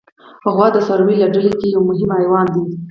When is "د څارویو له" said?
0.73-1.27